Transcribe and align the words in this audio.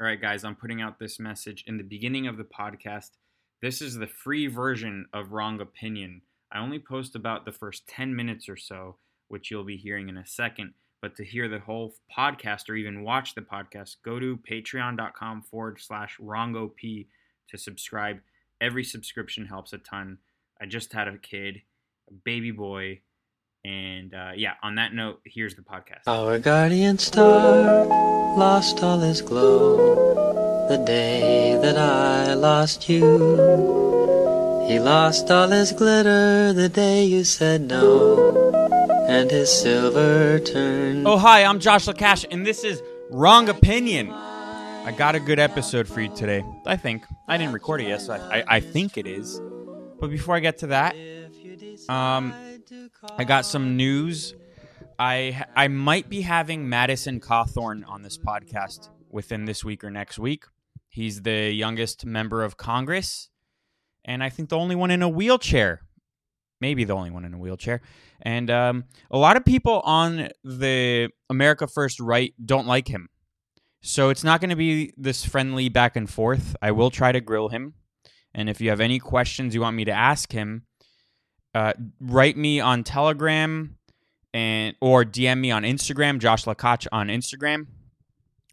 All 0.00 0.06
right, 0.06 0.18
guys, 0.18 0.44
I'm 0.44 0.56
putting 0.56 0.80
out 0.80 0.98
this 0.98 1.20
message 1.20 1.62
in 1.66 1.76
the 1.76 1.84
beginning 1.84 2.26
of 2.26 2.38
the 2.38 2.44
podcast. 2.44 3.10
This 3.60 3.82
is 3.82 3.96
the 3.96 4.06
free 4.06 4.46
version 4.46 5.04
of 5.12 5.32
Wrong 5.32 5.60
Opinion. 5.60 6.22
I 6.50 6.60
only 6.60 6.78
post 6.78 7.14
about 7.16 7.44
the 7.44 7.52
first 7.52 7.86
10 7.86 8.16
minutes 8.16 8.48
or 8.48 8.56
so, 8.56 8.96
which 9.28 9.50
you'll 9.50 9.62
be 9.62 9.76
hearing 9.76 10.08
in 10.08 10.16
a 10.16 10.24
second. 10.24 10.72
But 11.02 11.16
to 11.16 11.24
hear 11.24 11.50
the 11.50 11.58
whole 11.58 11.96
podcast 12.16 12.70
or 12.70 12.76
even 12.76 13.04
watch 13.04 13.34
the 13.34 13.42
podcast, 13.42 13.96
go 14.02 14.18
to 14.18 14.38
patreon.com 14.38 15.42
forward 15.42 15.78
slash 15.82 16.16
wrongop 16.18 17.06
to 17.50 17.58
subscribe. 17.58 18.20
Every 18.58 18.84
subscription 18.84 19.44
helps 19.44 19.74
a 19.74 19.78
ton. 19.78 20.16
I 20.58 20.64
just 20.64 20.94
had 20.94 21.08
a 21.08 21.18
kid, 21.18 21.60
a 22.08 22.14
baby 22.14 22.52
boy. 22.52 23.00
And 23.64 24.14
uh, 24.14 24.32
yeah, 24.36 24.54
on 24.62 24.76
that 24.76 24.94
note, 24.94 25.20
here's 25.24 25.54
the 25.54 25.62
podcast. 25.62 26.02
Our 26.06 26.38
guardian 26.38 26.98
star 26.98 27.84
lost 28.36 28.82
all 28.82 29.00
his 29.00 29.20
glow 29.20 30.66
the 30.68 30.78
day 30.78 31.58
that 31.60 31.76
I 31.76 32.32
lost 32.34 32.88
you. 32.88 33.02
He 34.66 34.78
lost 34.78 35.30
all 35.30 35.48
his 35.48 35.72
glitter 35.72 36.52
the 36.52 36.68
day 36.68 37.04
you 37.04 37.24
said 37.24 37.62
no, 37.62 38.52
and 39.08 39.30
his 39.30 39.50
silver 39.52 40.38
turned. 40.38 41.06
Oh, 41.06 41.18
hi, 41.18 41.44
I'm 41.44 41.58
Josh 41.58 41.86
Lekach, 41.86 42.24
and 42.30 42.46
this 42.46 42.64
is 42.64 42.80
Wrong 43.10 43.48
Opinion. 43.48 44.10
I 44.10 44.94
got 44.96 45.16
a 45.16 45.20
good 45.20 45.38
episode 45.38 45.86
for 45.86 46.00
you 46.00 46.08
today. 46.14 46.42
I 46.64 46.76
think. 46.76 47.04
I 47.28 47.36
didn't 47.36 47.52
record 47.52 47.82
it 47.82 47.88
yet, 47.88 48.00
so 48.00 48.14
I, 48.14 48.38
I, 48.38 48.44
I 48.56 48.60
think 48.60 48.96
it 48.96 49.06
is. 49.06 49.38
But 49.98 50.08
before 50.08 50.34
I 50.34 50.40
get 50.40 50.58
to 50.58 50.68
that, 50.68 50.96
um, 51.88 52.32
I 53.16 53.24
got 53.24 53.46
some 53.46 53.76
news. 53.76 54.34
I 54.98 55.44
I 55.56 55.68
might 55.68 56.08
be 56.08 56.20
having 56.20 56.68
Madison 56.68 57.20
Cawthorn 57.20 57.88
on 57.88 58.02
this 58.02 58.18
podcast 58.18 58.90
within 59.08 59.46
this 59.46 59.64
week 59.64 59.82
or 59.82 59.90
next 59.90 60.18
week. 60.18 60.44
He's 60.88 61.22
the 61.22 61.50
youngest 61.50 62.04
member 62.04 62.42
of 62.42 62.56
Congress, 62.56 63.30
and 64.04 64.22
I 64.22 64.28
think 64.28 64.48
the 64.48 64.58
only 64.58 64.74
one 64.76 64.90
in 64.90 65.02
a 65.02 65.08
wheelchair. 65.08 65.82
Maybe 66.60 66.84
the 66.84 66.94
only 66.94 67.10
one 67.10 67.24
in 67.24 67.32
a 67.32 67.38
wheelchair. 67.38 67.80
And 68.20 68.50
um, 68.50 68.84
a 69.10 69.16
lot 69.16 69.38
of 69.38 69.46
people 69.46 69.80
on 69.80 70.28
the 70.44 71.08
America 71.30 71.66
First 71.66 72.00
right 72.00 72.34
don't 72.44 72.66
like 72.66 72.88
him. 72.88 73.08
So 73.80 74.10
it's 74.10 74.24
not 74.24 74.42
going 74.42 74.50
to 74.50 74.56
be 74.56 74.92
this 74.98 75.24
friendly 75.24 75.70
back 75.70 75.96
and 75.96 76.08
forth. 76.08 76.54
I 76.60 76.72
will 76.72 76.90
try 76.90 77.12
to 77.12 77.20
grill 77.22 77.48
him. 77.48 77.74
And 78.34 78.50
if 78.50 78.60
you 78.60 78.68
have 78.68 78.80
any 78.80 78.98
questions 78.98 79.54
you 79.54 79.62
want 79.62 79.74
me 79.74 79.86
to 79.86 79.90
ask 79.90 80.32
him, 80.32 80.66
uh, 81.54 81.72
write 82.00 82.36
me 82.36 82.60
on 82.60 82.84
Telegram 82.84 83.76
and 84.32 84.76
or 84.80 85.04
DM 85.04 85.38
me 85.38 85.50
on 85.50 85.62
Instagram, 85.62 86.18
Josh 86.18 86.44
Lekach 86.44 86.86
on 86.92 87.08
Instagram, 87.08 87.66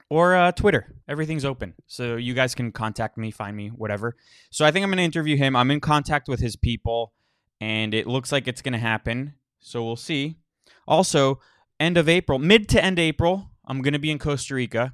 or 0.09 0.35
uh, 0.35 0.51
Twitter. 0.51 0.95
Everything's 1.07 1.45
open, 1.45 1.73
so 1.85 2.15
you 2.15 2.33
guys 2.33 2.55
can 2.55 2.71
contact 2.71 3.17
me, 3.17 3.31
find 3.31 3.55
me, 3.55 3.69
whatever. 3.69 4.15
So 4.49 4.65
I 4.65 4.71
think 4.71 4.83
I'm 4.83 4.89
to 4.97 5.03
interview 5.03 5.37
him. 5.37 5.55
I'm 5.55 5.71
in 5.71 5.79
contact 5.79 6.27
with 6.27 6.39
his 6.39 6.55
people, 6.55 7.13
and 7.61 7.93
it 7.93 8.07
looks 8.07 8.31
like 8.31 8.47
it's 8.47 8.61
to 8.73 8.79
happen. 8.79 9.35
So 9.59 9.83
we'll 9.83 9.95
see. 9.95 10.37
Also, 10.87 11.39
end 11.79 11.97
of 11.97 12.09
April, 12.09 12.39
mid 12.39 12.67
to 12.69 12.83
end 12.83 12.99
April, 12.99 13.51
I'm 13.65 13.81
to 13.93 13.99
be 13.99 14.11
in 14.11 14.19
Costa 14.19 14.55
Rica 14.55 14.93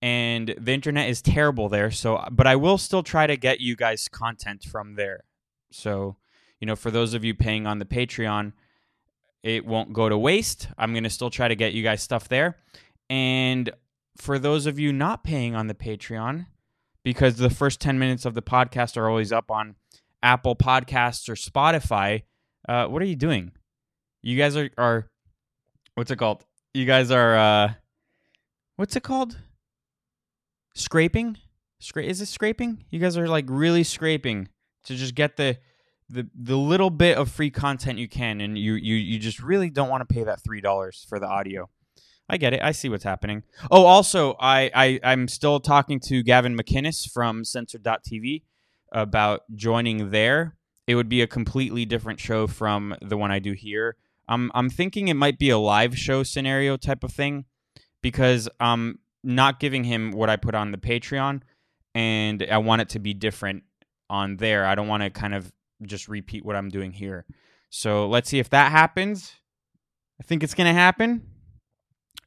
and 0.00 0.54
the 0.58 0.72
internet 0.72 1.08
is 1.08 1.20
terrible 1.20 1.68
there. 1.68 1.90
So, 1.90 2.24
but 2.30 2.46
I 2.46 2.56
will 2.56 2.78
still 2.78 3.02
try 3.02 3.26
to 3.26 3.36
get 3.36 3.60
you 3.60 3.76
guys 3.76 4.08
content 4.08 4.64
from 4.64 4.94
there. 4.94 5.24
So, 5.72 6.16
you 6.60 6.66
know, 6.66 6.76
for 6.76 6.90
those 6.90 7.14
of 7.14 7.24
you 7.24 7.34
paying 7.34 7.66
on 7.66 7.78
the 7.78 7.84
Patreon, 7.84 8.52
it 9.42 9.64
won't 9.64 9.92
go 9.92 10.08
to 10.08 10.18
waste. 10.18 10.68
I'm 10.76 10.92
going 10.92 11.04
to 11.04 11.10
still 11.10 11.30
try 11.30 11.48
to 11.48 11.56
get 11.56 11.72
you 11.72 11.82
guys 11.82 12.02
stuff 12.02 12.28
there. 12.28 12.56
And 13.08 13.70
for 14.16 14.38
those 14.38 14.66
of 14.66 14.78
you 14.78 14.92
not 14.92 15.24
paying 15.24 15.54
on 15.54 15.68
the 15.68 15.74
Patreon, 15.74 16.46
because 17.04 17.36
the 17.36 17.50
first 17.50 17.80
10 17.80 17.98
minutes 17.98 18.24
of 18.24 18.34
the 18.34 18.42
podcast 18.42 18.96
are 18.96 19.08
always 19.08 19.32
up 19.32 19.50
on 19.50 19.76
Apple 20.22 20.56
Podcasts 20.56 21.28
or 21.28 21.34
Spotify, 21.34 22.24
uh, 22.68 22.86
what 22.86 23.00
are 23.00 23.06
you 23.06 23.16
doing? 23.16 23.52
You 24.22 24.36
guys 24.36 24.56
are, 24.56 24.68
are 24.76 25.08
what's 25.94 26.10
it 26.10 26.16
called? 26.16 26.44
You 26.74 26.84
guys 26.84 27.10
are, 27.10 27.36
uh, 27.36 27.72
what's 28.76 28.96
it 28.96 29.04
called? 29.04 29.38
Scraping? 30.74 31.38
Scra- 31.80 32.04
is 32.04 32.20
it 32.20 32.26
scraping? 32.26 32.84
You 32.90 32.98
guys 32.98 33.16
are 33.16 33.28
like 33.28 33.46
really 33.48 33.84
scraping 33.84 34.48
to 34.84 34.96
just 34.96 35.14
get 35.14 35.36
the 35.36 35.58
the 36.08 36.28
the 36.34 36.56
little 36.56 36.90
bit 36.90 37.18
of 37.18 37.30
free 37.30 37.50
content 37.50 37.98
you 37.98 38.08
can 38.08 38.40
and 38.40 38.56
you 38.58 38.74
you 38.74 38.94
you 38.94 39.18
just 39.18 39.40
really 39.42 39.70
don't 39.70 39.88
want 39.88 40.06
to 40.06 40.12
pay 40.12 40.24
that 40.24 40.42
three 40.42 40.60
dollars 40.60 41.04
for 41.08 41.18
the 41.18 41.26
audio. 41.26 41.68
I 42.30 42.36
get 42.36 42.52
it 42.52 42.62
i 42.62 42.72
see 42.72 42.88
what's 42.88 43.04
happening. 43.04 43.42
Oh 43.70 43.84
also 43.84 44.36
i, 44.40 44.70
I 44.74 45.00
i'm 45.02 45.28
still 45.28 45.60
talking 45.60 46.00
to 46.00 46.22
gavin 46.22 46.56
mcinnes 46.56 47.10
from 47.10 47.44
censored.tv 47.44 48.42
about 48.92 49.42
joining 49.54 50.10
there. 50.10 50.56
It 50.86 50.94
would 50.94 51.08
be 51.08 51.20
a 51.20 51.26
completely 51.26 51.84
different 51.84 52.20
show 52.20 52.46
from 52.46 52.94
the 53.02 53.16
one 53.16 53.30
i 53.30 53.38
do 53.38 53.52
here. 53.52 53.96
I'm 54.28 54.50
i'm 54.54 54.70
thinking 54.70 55.08
it 55.08 55.14
might 55.14 55.38
be 55.38 55.50
a 55.50 55.58
live 55.58 55.96
show 55.96 56.22
scenario 56.22 56.76
type 56.76 57.04
of 57.04 57.12
thing 57.12 57.44
because 58.02 58.48
i'm 58.60 59.00
not 59.24 59.60
giving 59.60 59.84
him 59.84 60.12
what 60.12 60.30
i 60.30 60.36
put 60.36 60.54
on 60.54 60.70
the 60.70 60.78
patreon 60.78 61.42
and 61.94 62.46
i 62.50 62.56
want 62.58 62.80
it 62.80 62.88
to 62.90 62.98
be 62.98 63.12
different 63.12 63.64
on 64.10 64.36
there. 64.36 64.66
I 64.66 64.74
don't 64.74 64.88
want 64.88 65.02
to 65.02 65.10
kind 65.10 65.34
of 65.34 65.52
just 65.82 66.08
repeat 66.08 66.44
what 66.44 66.56
I'm 66.56 66.68
doing 66.68 66.92
here. 66.92 67.24
So 67.70 68.08
let's 68.08 68.28
see 68.28 68.38
if 68.38 68.50
that 68.50 68.70
happens. 68.70 69.34
I 70.20 70.24
think 70.24 70.42
it's 70.42 70.54
going 70.54 70.66
to 70.66 70.78
happen. 70.78 71.22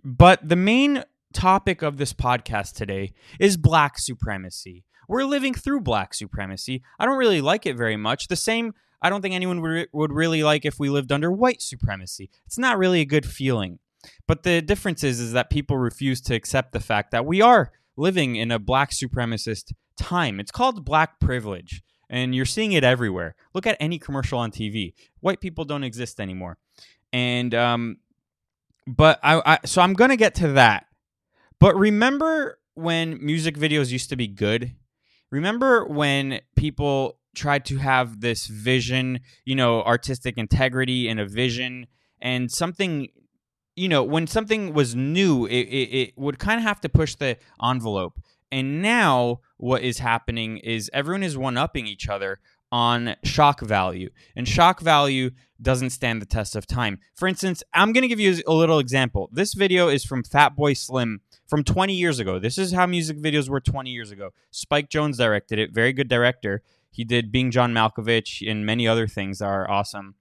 But 0.03 0.47
the 0.47 0.55
main 0.55 1.03
topic 1.33 1.81
of 1.81 1.97
this 1.97 2.13
podcast 2.13 2.73
today 2.73 3.13
is 3.39 3.57
black 3.57 3.97
supremacy. 3.97 4.83
We're 5.07 5.25
living 5.25 5.53
through 5.53 5.81
black 5.81 6.13
supremacy. 6.13 6.83
I 6.99 7.05
don't 7.05 7.17
really 7.17 7.41
like 7.41 7.65
it 7.65 7.75
very 7.75 7.97
much. 7.97 8.27
The 8.27 8.35
same, 8.35 8.73
I 9.01 9.09
don't 9.09 9.21
think 9.21 9.35
anyone 9.35 9.61
would, 9.61 9.87
would 9.91 10.11
really 10.11 10.43
like 10.43 10.65
if 10.65 10.79
we 10.79 10.89
lived 10.89 11.11
under 11.11 11.31
white 11.31 11.61
supremacy. 11.61 12.29
It's 12.45 12.57
not 12.57 12.77
really 12.77 13.01
a 13.01 13.05
good 13.05 13.25
feeling. 13.25 13.79
But 14.27 14.43
the 14.43 14.61
difference 14.61 15.03
is, 15.03 15.19
is 15.19 15.33
that 15.33 15.49
people 15.49 15.77
refuse 15.77 16.21
to 16.21 16.35
accept 16.35 16.71
the 16.71 16.79
fact 16.79 17.11
that 17.11 17.25
we 17.25 17.41
are 17.41 17.71
living 17.97 18.35
in 18.35 18.51
a 18.51 18.59
black 18.59 18.91
supremacist 18.91 19.73
time. 19.97 20.39
It's 20.39 20.51
called 20.51 20.85
black 20.85 21.19
privilege 21.19 21.83
and 22.11 22.35
you're 22.35 22.45
seeing 22.45 22.73
it 22.73 22.83
everywhere. 22.83 23.33
Look 23.55 23.65
at 23.65 23.77
any 23.79 23.97
commercial 23.97 24.37
on 24.37 24.51
TV. 24.51 24.93
White 25.21 25.39
people 25.39 25.65
don't 25.65 25.83
exist 25.83 26.19
anymore, 26.19 26.57
and 27.11 27.55
um, 27.55 27.97
but 28.85 29.19
I, 29.23 29.41
I 29.53 29.59
so 29.65 29.81
I'm 29.81 29.93
gonna 29.93 30.17
get 30.17 30.35
to 30.35 30.49
that. 30.49 30.85
But 31.59 31.75
remember 31.75 32.59
when 32.75 33.23
music 33.25 33.57
videos 33.57 33.91
used 33.91 34.09
to 34.09 34.15
be 34.15 34.27
good? 34.27 34.75
Remember 35.31 35.85
when 35.85 36.41
people 36.55 37.17
tried 37.33 37.63
to 37.65 37.77
have 37.77 38.19
this 38.19 38.47
vision, 38.47 39.21
you 39.45 39.55
know, 39.55 39.81
artistic 39.83 40.37
integrity 40.37 41.07
and 41.07 41.19
a 41.19 41.25
vision 41.25 41.87
and 42.21 42.51
something 42.51 43.07
you 43.75 43.87
know, 43.87 44.03
when 44.03 44.27
something 44.27 44.73
was 44.73 44.95
new, 44.95 45.45
it, 45.45 45.53
it, 45.53 45.97
it 45.97 46.17
would 46.17 46.37
kind 46.39 46.59
of 46.59 46.65
have 46.65 46.81
to 46.81 46.89
push 46.89 47.15
the 47.15 47.37
envelope. 47.63 48.19
And 48.51 48.81
now 48.81 49.39
what 49.57 49.81
is 49.81 49.99
happening 49.99 50.57
is 50.57 50.89
everyone 50.93 51.23
is 51.23 51.37
one 51.37 51.57
upping 51.57 51.87
each 51.87 52.09
other 52.09 52.39
on 52.71 53.15
shock 53.23 53.61
value. 53.61 54.09
And 54.35 54.47
shock 54.47 54.79
value 54.79 55.31
doesn't 55.61 55.91
stand 55.91 56.21
the 56.21 56.25
test 56.25 56.55
of 56.55 56.65
time. 56.65 56.99
For 57.15 57.27
instance, 57.27 57.63
I'm 57.73 57.93
going 57.93 58.01
to 58.01 58.07
give 58.07 58.19
you 58.19 58.41
a 58.47 58.53
little 58.53 58.79
example. 58.79 59.29
This 59.31 59.53
video 59.53 59.89
is 59.89 60.03
from 60.03 60.23
Fatboy 60.23 60.77
Slim 60.77 61.21
from 61.47 61.63
20 61.63 61.93
years 61.93 62.19
ago. 62.19 62.39
This 62.39 62.57
is 62.57 62.71
how 62.71 62.85
music 62.85 63.17
videos 63.17 63.49
were 63.49 63.59
20 63.59 63.89
years 63.89 64.11
ago. 64.11 64.31
Spike 64.51 64.89
Jonze 64.89 65.17
directed 65.17 65.59
it, 65.59 65.73
very 65.73 65.93
good 65.93 66.07
director. 66.07 66.63
He 66.89 67.03
did 67.03 67.31
Being 67.31 67.51
John 67.51 67.73
Malkovich 67.73 68.49
and 68.49 68.65
many 68.65 68.87
other 68.87 69.07
things 69.07 69.39
that 69.39 69.45
are 69.45 69.69
awesome. 69.69 70.15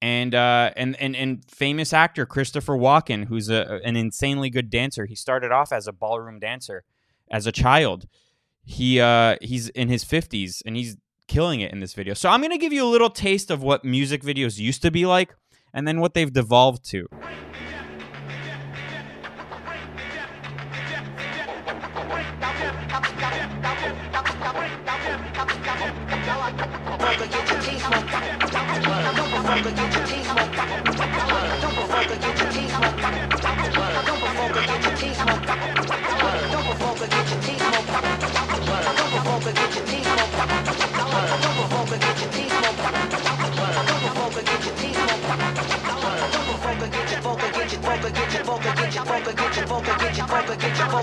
And 0.00 0.34
uh, 0.34 0.70
and 0.76 1.00
and 1.00 1.16
and 1.16 1.44
famous 1.50 1.94
actor 1.94 2.26
Christopher 2.26 2.74
Walken, 2.74 3.24
who's 3.24 3.48
a, 3.48 3.80
an 3.84 3.96
insanely 3.96 4.50
good 4.50 4.68
dancer. 4.68 5.06
He 5.06 5.14
started 5.14 5.50
off 5.50 5.72
as 5.72 5.86
a 5.86 5.92
ballroom 5.92 6.38
dancer 6.38 6.84
as 7.34 7.48
a 7.48 7.52
child. 7.52 8.06
He 8.64 9.00
uh, 9.00 9.36
he's 9.42 9.68
in 9.70 9.88
his 9.88 10.04
50s 10.04 10.62
and 10.64 10.76
he's 10.76 10.96
killing 11.26 11.60
it 11.60 11.72
in 11.72 11.80
this 11.80 11.92
video. 11.92 12.14
So 12.14 12.28
I'm 12.30 12.40
going 12.40 12.52
to 12.52 12.58
give 12.58 12.72
you 12.72 12.84
a 12.84 12.88
little 12.88 13.10
taste 13.10 13.50
of 13.50 13.62
what 13.62 13.84
music 13.84 14.22
videos 14.22 14.58
used 14.58 14.82
to 14.82 14.90
be 14.90 15.04
like 15.04 15.34
and 15.74 15.86
then 15.86 16.00
what 16.00 16.14
they've 16.14 16.32
devolved 16.32 16.84
to. 16.90 17.08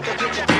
Get 0.03 0.19
your 0.19 0.50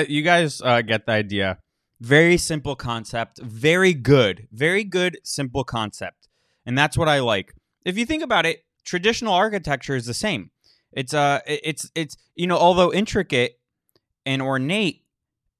you 0.00 0.22
guys 0.22 0.60
uh, 0.62 0.82
get 0.82 1.06
the 1.06 1.12
idea. 1.12 1.58
Very 2.00 2.36
simple 2.36 2.74
concept, 2.74 3.38
very 3.40 3.94
good, 3.94 4.48
very 4.50 4.82
good, 4.82 5.18
simple 5.22 5.62
concept, 5.62 6.28
and 6.66 6.76
that's 6.76 6.98
what 6.98 7.08
I 7.08 7.20
like. 7.20 7.54
If 7.84 7.96
you 7.96 8.04
think 8.06 8.24
about 8.24 8.44
it, 8.44 8.64
traditional 8.84 9.32
architecture 9.32 9.94
is 9.94 10.06
the 10.06 10.14
same. 10.14 10.50
It's 10.92 11.14
uh, 11.14 11.40
it's 11.46 11.90
it's 11.94 12.16
you 12.34 12.46
know, 12.46 12.58
although 12.58 12.92
intricate 12.92 13.60
and 14.26 14.42
ornate, 14.42 15.04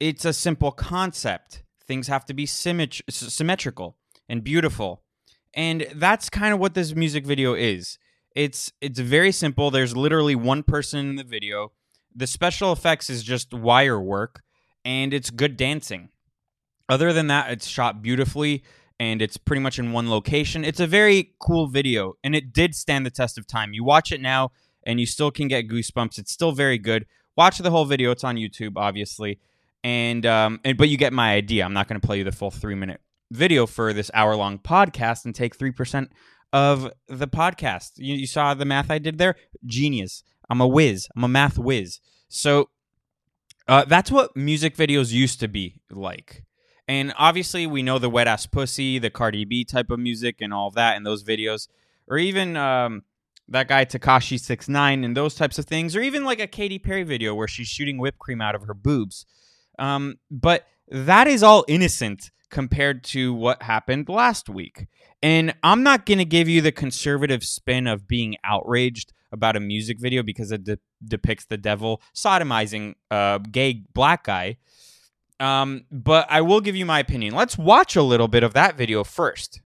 it's 0.00 0.24
a 0.24 0.32
simple 0.32 0.72
concept. 0.72 1.62
Things 1.86 2.08
have 2.08 2.24
to 2.26 2.34
be 2.34 2.46
symmet- 2.46 3.02
symmetrical 3.08 3.96
and 4.28 4.42
beautiful, 4.42 5.02
and 5.54 5.86
that's 5.94 6.28
kind 6.28 6.52
of 6.52 6.60
what 6.60 6.74
this 6.74 6.94
music 6.94 7.24
video 7.24 7.54
is. 7.54 7.98
It's 8.34 8.72
it's 8.80 8.98
very 8.98 9.32
simple. 9.32 9.70
There's 9.70 9.96
literally 9.96 10.34
one 10.34 10.62
person 10.62 11.08
in 11.10 11.16
the 11.16 11.24
video 11.24 11.72
the 12.14 12.26
special 12.26 12.72
effects 12.72 13.10
is 13.10 13.22
just 13.22 13.52
wire 13.52 14.00
work 14.00 14.42
and 14.84 15.14
it's 15.14 15.30
good 15.30 15.56
dancing. 15.56 16.08
Other 16.88 17.12
than 17.12 17.28
that, 17.28 17.50
it's 17.50 17.66
shot 17.66 18.02
beautifully 18.02 18.62
and 18.98 19.22
it's 19.22 19.36
pretty 19.36 19.60
much 19.60 19.78
in 19.78 19.92
one 19.92 20.10
location. 20.10 20.64
It's 20.64 20.80
a 20.80 20.86
very 20.86 21.34
cool 21.40 21.66
video 21.66 22.14
and 22.22 22.34
it 22.34 22.52
did 22.52 22.74
stand 22.74 23.06
the 23.06 23.10
test 23.10 23.38
of 23.38 23.46
time. 23.46 23.72
You 23.72 23.84
watch 23.84 24.12
it 24.12 24.20
now 24.20 24.52
and 24.84 25.00
you 25.00 25.06
still 25.06 25.30
can 25.30 25.48
get 25.48 25.68
goosebumps. 25.68 26.18
It's 26.18 26.32
still 26.32 26.52
very 26.52 26.78
good. 26.78 27.06
Watch 27.36 27.58
the 27.58 27.70
whole 27.70 27.84
video. 27.84 28.10
It's 28.10 28.24
on 28.24 28.36
YouTube, 28.36 28.72
obviously. 28.76 29.40
And 29.84 30.24
um 30.26 30.60
and 30.64 30.76
but 30.76 30.88
you 30.88 30.96
get 30.96 31.12
my 31.12 31.32
idea. 31.34 31.64
I'm 31.64 31.72
not 31.72 31.88
going 31.88 32.00
to 32.00 32.06
play 32.06 32.18
you 32.18 32.24
the 32.24 32.32
full 32.32 32.50
3 32.50 32.74
minute 32.74 33.00
video 33.32 33.66
for 33.66 33.92
this 33.92 34.10
hour 34.14 34.36
long 34.36 34.58
podcast 34.58 35.24
and 35.24 35.34
take 35.34 35.56
3% 35.56 36.08
of 36.52 36.92
the 37.08 37.26
podcast. 37.26 37.92
You, 37.96 38.14
you 38.14 38.26
saw 38.26 38.54
the 38.54 38.64
math 38.64 38.90
I 38.90 38.98
did 38.98 39.18
there? 39.18 39.36
Genius. 39.64 40.22
I'm 40.52 40.60
a 40.60 40.66
whiz. 40.66 41.08
I'm 41.16 41.24
a 41.24 41.28
math 41.28 41.58
whiz. 41.58 41.98
So 42.28 42.68
uh, 43.66 43.86
that's 43.86 44.10
what 44.10 44.36
music 44.36 44.76
videos 44.76 45.10
used 45.10 45.40
to 45.40 45.48
be 45.48 45.80
like. 45.90 46.44
And 46.86 47.14
obviously, 47.16 47.66
we 47.66 47.82
know 47.82 47.98
the 47.98 48.10
wet 48.10 48.28
ass 48.28 48.44
pussy, 48.44 48.98
the 48.98 49.08
Cardi 49.08 49.46
B 49.46 49.64
type 49.64 49.90
of 49.90 49.98
music, 49.98 50.42
and 50.42 50.52
all 50.52 50.68
of 50.68 50.74
that 50.74 50.98
in 50.98 51.04
those 51.04 51.24
videos, 51.24 51.68
or 52.06 52.18
even 52.18 52.58
um, 52.58 53.04
that 53.48 53.66
guy 53.66 53.86
Tekashi 53.86 54.38
Six 54.38 54.68
Nine 54.68 55.04
and 55.04 55.16
those 55.16 55.34
types 55.34 55.58
of 55.58 55.64
things, 55.64 55.96
or 55.96 56.02
even 56.02 56.22
like 56.22 56.38
a 56.38 56.46
Katy 56.46 56.78
Perry 56.78 57.02
video 57.02 57.34
where 57.34 57.48
she's 57.48 57.68
shooting 57.68 57.96
whipped 57.96 58.18
cream 58.18 58.42
out 58.42 58.54
of 58.54 58.64
her 58.64 58.74
boobs. 58.74 59.24
Um, 59.78 60.18
but 60.30 60.66
that 60.90 61.28
is 61.28 61.42
all 61.42 61.64
innocent 61.66 62.30
compared 62.50 63.04
to 63.04 63.32
what 63.32 63.62
happened 63.62 64.10
last 64.10 64.50
week. 64.50 64.86
And 65.22 65.54
I'm 65.62 65.82
not 65.82 66.04
going 66.04 66.18
to 66.18 66.24
give 66.24 66.48
you 66.48 66.60
the 66.60 66.72
conservative 66.72 67.44
spin 67.44 67.86
of 67.86 68.08
being 68.08 68.36
outraged 68.44 69.12
about 69.30 69.56
a 69.56 69.60
music 69.60 70.00
video 70.00 70.22
because 70.22 70.50
it 70.50 70.64
de- 70.64 70.78
depicts 71.04 71.44
the 71.46 71.56
devil 71.56 72.02
sodomizing 72.14 72.94
a 73.10 73.40
gay 73.50 73.84
black 73.94 74.24
guy. 74.24 74.56
Um, 75.40 75.86
but 75.90 76.26
I 76.28 76.40
will 76.40 76.60
give 76.60 76.76
you 76.76 76.86
my 76.86 76.98
opinion. 76.98 77.34
Let's 77.34 77.56
watch 77.56 77.96
a 77.96 78.02
little 78.02 78.28
bit 78.28 78.42
of 78.42 78.54
that 78.54 78.76
video 78.76 79.04
first. 79.04 79.60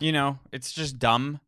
You 0.00 0.12
know, 0.12 0.38
it's 0.52 0.72
just 0.72 0.98
dumb. 0.98 1.40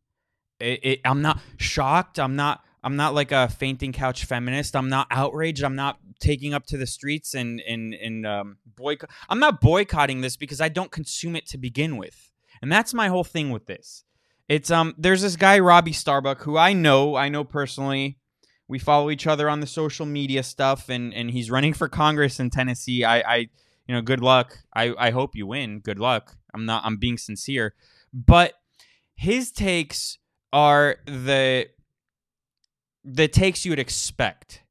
It, 0.59 0.79
it, 0.83 1.01
I'm 1.05 1.21
not 1.21 1.39
shocked. 1.57 2.19
I'm 2.19 2.35
not. 2.35 2.63
I'm 2.83 2.95
not 2.95 3.13
like 3.13 3.31
a 3.31 3.47
fainting 3.47 3.93
couch 3.93 4.25
feminist. 4.25 4.75
I'm 4.75 4.89
not 4.89 5.07
outraged. 5.11 5.63
I'm 5.63 5.75
not 5.75 5.99
taking 6.19 6.53
up 6.53 6.65
to 6.67 6.77
the 6.77 6.87
streets 6.87 7.33
and 7.33 7.61
and 7.61 7.93
and 7.93 8.25
um, 8.25 8.57
boycott. 8.75 9.09
I'm 9.29 9.39
not 9.39 9.61
boycotting 9.61 10.21
this 10.21 10.35
because 10.35 10.59
I 10.59 10.69
don't 10.69 10.91
consume 10.91 11.35
it 11.35 11.47
to 11.47 11.57
begin 11.57 11.97
with, 11.97 12.31
and 12.61 12.71
that's 12.71 12.93
my 12.93 13.07
whole 13.07 13.23
thing 13.23 13.51
with 13.51 13.67
this. 13.67 14.03
It's 14.49 14.69
um. 14.69 14.95
There's 14.97 15.21
this 15.21 15.35
guy 15.37 15.59
Robbie 15.59 15.93
Starbuck 15.93 16.41
who 16.41 16.57
I 16.57 16.73
know. 16.73 17.15
I 17.15 17.29
know 17.29 17.43
personally. 17.43 18.17
We 18.67 18.79
follow 18.79 19.09
each 19.09 19.27
other 19.27 19.49
on 19.49 19.59
the 19.59 19.67
social 19.67 20.05
media 20.05 20.43
stuff, 20.43 20.89
and 20.89 21.13
and 21.13 21.31
he's 21.31 21.51
running 21.51 21.73
for 21.73 21.87
Congress 21.87 22.39
in 22.39 22.49
Tennessee. 22.49 23.05
I 23.05 23.19
I 23.19 23.37
you 23.87 23.95
know 23.95 24.01
good 24.01 24.21
luck. 24.21 24.57
I 24.73 24.93
I 24.97 25.11
hope 25.11 25.35
you 25.35 25.47
win. 25.47 25.79
Good 25.79 25.99
luck. 25.99 26.35
I'm 26.53 26.65
not. 26.65 26.83
I'm 26.83 26.97
being 26.97 27.17
sincere 27.17 27.75
but 28.13 28.53
his 29.15 29.51
takes 29.51 30.17
are 30.53 30.97
the 31.05 31.67
the 33.03 33.27
takes 33.27 33.65
you 33.65 33.71
would 33.71 33.79
expect 33.79 34.63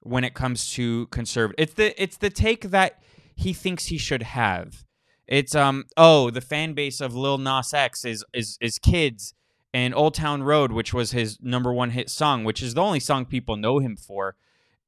when 0.00 0.24
it 0.24 0.34
comes 0.34 0.72
to 0.72 1.06
conservative. 1.06 1.54
It's 1.58 1.74
the 1.74 2.02
it's 2.02 2.16
the 2.16 2.30
take 2.30 2.70
that 2.70 3.02
he 3.34 3.52
thinks 3.52 3.86
he 3.86 3.98
should 3.98 4.22
have. 4.22 4.84
It's 5.26 5.54
um 5.54 5.84
oh 5.96 6.30
the 6.30 6.40
fan 6.40 6.74
base 6.74 7.00
of 7.00 7.14
Lil 7.14 7.38
Nas 7.38 7.72
X 7.74 8.04
is 8.04 8.24
is 8.32 8.58
is 8.60 8.78
kids 8.78 9.34
and 9.74 9.94
Old 9.94 10.14
Town 10.14 10.42
Road, 10.42 10.72
which 10.72 10.94
was 10.94 11.12
his 11.12 11.38
number 11.40 11.72
one 11.72 11.90
hit 11.90 12.08
song, 12.08 12.44
which 12.44 12.62
is 12.62 12.74
the 12.74 12.82
only 12.82 13.00
song 13.00 13.26
people 13.26 13.56
know 13.56 13.78
him 13.78 13.96
for. 13.96 14.36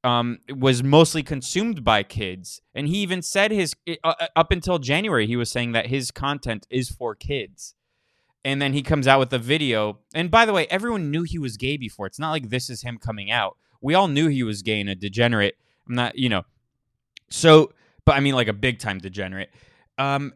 Um, 0.03 0.39
was 0.49 0.81
mostly 0.81 1.21
consumed 1.21 1.83
by 1.83 2.01
kids, 2.01 2.59
and 2.73 2.87
he 2.87 2.97
even 2.97 3.21
said 3.21 3.51
his 3.51 3.75
uh, 4.03 4.15
up 4.35 4.51
until 4.51 4.79
January 4.79 5.27
he 5.27 5.35
was 5.35 5.51
saying 5.51 5.73
that 5.73 5.87
his 5.87 6.09
content 6.09 6.65
is 6.71 6.89
for 6.89 7.13
kids 7.13 7.75
and 8.43 8.61
then 8.61 8.73
he 8.73 8.81
comes 8.81 9.07
out 9.07 9.19
with 9.19 9.33
a 9.33 9.39
video. 9.39 9.99
And 10.13 10.31
by 10.31 10.45
the 10.45 10.53
way, 10.53 10.67
everyone 10.67 11.11
knew 11.11 11.23
he 11.23 11.37
was 11.37 11.57
gay 11.57 11.77
before. 11.77 12.07
It's 12.07 12.19
not 12.19 12.31
like 12.31 12.49
this 12.49 12.69
is 12.69 12.81
him 12.81 12.97
coming 12.97 13.29
out. 13.31 13.57
We 13.81 13.93
all 13.93 14.07
knew 14.07 14.27
he 14.27 14.43
was 14.43 14.61
gay 14.61 14.79
and 14.79 14.89
a 14.89 14.95
degenerate. 14.95 15.55
I'm 15.87 15.95
not, 15.95 16.17
you 16.17 16.29
know. 16.29 16.43
So, 17.29 17.73
but 18.05 18.15
I 18.15 18.19
mean 18.19 18.35
like 18.35 18.47
a 18.47 18.53
big 18.53 18.79
time 18.79 18.99
degenerate. 18.99 19.49
Um 19.97 20.33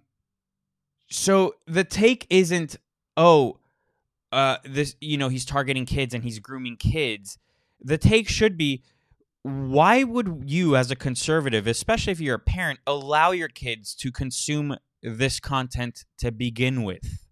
so 1.10 1.56
the 1.68 1.84
take 1.84 2.26
isn't 2.30 2.78
oh 3.18 3.60
uh 4.32 4.58
this 4.66 4.96
you 5.02 5.18
know, 5.18 5.30
he's 5.30 5.46
targeting 5.46 5.86
kids 5.86 6.14
and 6.14 6.24
he's 6.24 6.40
grooming 6.40 6.78
kids. 6.78 7.38
The 7.82 7.98
take 7.98 8.28
should 8.30 8.58
be 8.58 8.84
why 9.44 10.04
would 10.04 10.44
you 10.48 10.76
as 10.76 10.90
a 10.90 10.96
conservative, 10.96 11.68
especially 11.68 12.12
if 12.12 12.20
you're 12.20 12.36
a 12.36 12.40
parent, 12.40 12.80
allow 12.88 13.30
your 13.30 13.48
kids 13.48 13.94
to 13.96 14.12
consume 14.12 14.76
this 15.04 15.40
content 15.40 16.06
to 16.18 16.32
begin 16.32 16.84
with? 16.84 17.25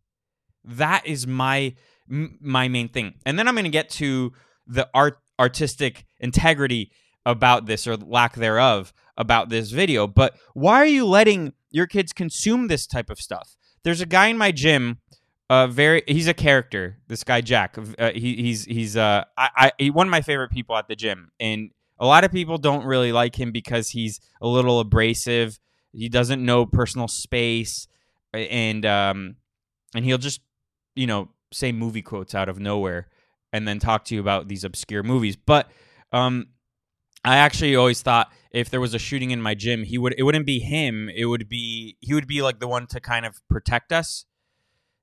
That 0.65 1.05
is 1.05 1.27
my 1.27 1.75
my 2.07 2.67
main 2.67 2.89
thing. 2.89 3.13
And 3.25 3.39
then 3.39 3.47
i'm 3.47 3.55
going 3.55 3.63
to 3.63 3.69
get 3.69 3.89
to 3.91 4.33
the 4.67 4.89
art 4.93 5.17
artistic 5.39 6.05
integrity 6.19 6.91
about 7.25 7.65
this 7.65 7.87
or 7.87 7.97
lack 7.97 8.35
thereof 8.35 8.93
about 9.17 9.49
this 9.49 9.71
video. 9.71 10.07
But 10.07 10.35
why 10.53 10.75
are 10.75 10.85
you 10.85 11.05
letting 11.05 11.53
your 11.71 11.87
kids 11.87 12.13
consume 12.13 12.67
this 12.67 12.85
type 12.85 13.09
of 13.09 13.19
stuff? 13.19 13.55
There's 13.83 14.01
a 14.01 14.05
guy 14.05 14.27
in 14.27 14.37
my 14.37 14.51
gym 14.51 14.99
uh 15.49 15.67
very 15.67 16.03
he's 16.07 16.27
a 16.27 16.33
character 16.33 16.99
this 17.07 17.23
guy 17.23 17.41
jack. 17.41 17.77
Uh, 17.99 18.11
he, 18.11 18.35
he's 18.35 18.63
he's 18.65 18.95
uh 18.95 19.23
I, 19.37 19.71
I 19.79 19.87
one 19.87 20.07
of 20.07 20.11
my 20.11 20.21
favorite 20.21 20.51
people 20.51 20.75
at 20.75 20.87
the 20.87 20.95
gym. 20.95 21.31
And 21.39 21.71
a 21.99 22.05
lot 22.05 22.23
of 22.23 22.31
people 22.31 22.57
don't 22.57 22.85
really 22.85 23.11
like 23.11 23.39
him 23.39 23.51
because 23.51 23.89
he's 23.89 24.19
a 24.41 24.47
little 24.47 24.79
abrasive. 24.79 25.59
He 25.91 26.09
doesn't 26.09 26.43
know 26.43 26.65
personal 26.65 27.07
space. 27.07 27.87
And 28.33 28.85
um 28.85 29.35
and 29.95 30.03
he'll 30.05 30.17
just 30.17 30.41
you 30.95 31.07
know, 31.07 31.29
say 31.51 31.71
movie 31.71 32.01
quotes 32.01 32.35
out 32.35 32.49
of 32.49 32.59
nowhere 32.59 33.07
and 33.51 33.67
then 33.67 33.79
talk 33.79 34.05
to 34.05 34.15
you 34.15 34.21
about 34.21 34.47
these 34.47 34.63
obscure 34.63 35.03
movies. 35.03 35.35
But 35.35 35.69
um, 36.11 36.47
I 37.23 37.37
actually 37.37 37.75
always 37.75 38.01
thought 38.01 38.31
if 38.51 38.69
there 38.69 38.81
was 38.81 38.93
a 38.93 38.99
shooting 38.99 39.31
in 39.31 39.41
my 39.41 39.55
gym, 39.55 39.83
he 39.83 39.97
would 39.97 40.15
it 40.17 40.23
wouldn't 40.23 40.45
be 40.45 40.59
him. 40.59 41.09
It 41.09 41.25
would 41.25 41.47
be 41.47 41.97
he 42.01 42.13
would 42.13 42.27
be 42.27 42.41
like 42.41 42.59
the 42.59 42.67
one 42.67 42.87
to 42.87 42.99
kind 42.99 43.25
of 43.25 43.41
protect 43.49 43.91
us. 43.91 44.25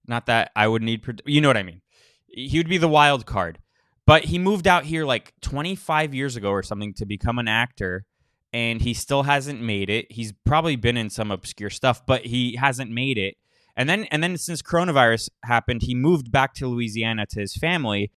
Not 0.07 0.27
that 0.27 0.51
I 0.57 0.67
would 0.67 0.83
need, 0.83 1.05
you 1.25 1.41
know 1.41 1.49
what 1.49 1.57
I 1.57 1.63
mean. 1.63 1.83
He 2.27 2.59
would 2.59 2.69
be 2.69 2.79
the 2.79 2.89
wild 2.89 3.27
card. 3.27 3.59
But 4.07 4.25
he 4.25 4.39
moved 4.39 4.67
out 4.67 4.85
here 4.85 5.05
like 5.05 5.35
25 5.41 6.15
years 6.15 6.35
ago 6.35 6.51
or 6.51 6.65
something 6.65 6.95
to 6.95 7.07
become 7.07 7.39
an 7.39 7.47
actor, 7.47 8.07
and 8.53 8.81
he 8.81 8.93
still 8.93 9.23
hasn't 9.23 9.61
made 9.61 9.89
it. 9.89 10.11
He's 10.11 10.33
probably 10.45 10.75
been 10.75 10.97
in 10.97 11.11
some 11.11 11.31
obscure 11.31 11.71
stuff, 11.71 12.05
but 12.07 12.27
he 12.27 12.57
hasn't 12.57 12.91
made 12.91 13.19
it. 13.19 13.37
And 13.77 13.89
then 13.89 14.05
and 14.11 14.23
then 14.23 14.37
since 14.37 14.63
coronavirus 14.63 15.31
happened, 15.45 15.83
he 15.83 15.95
moved 15.95 16.31
back 16.31 16.55
to 16.55 16.67
Louisiana 16.67 17.27
to 17.31 17.41
his 17.41 17.55
family. 17.55 18.11